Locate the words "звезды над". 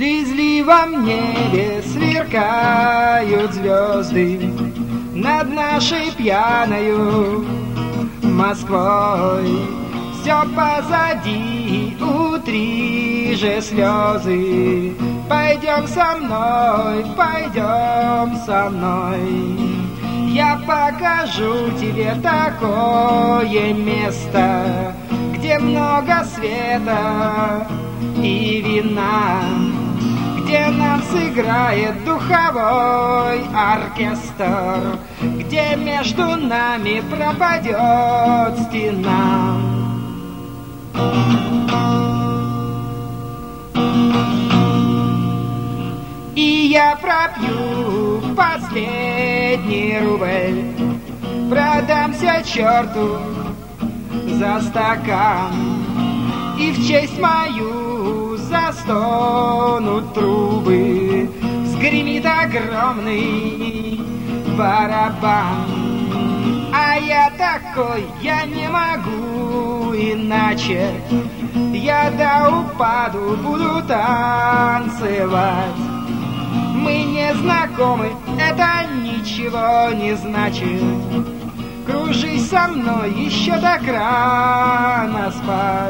3.52-5.52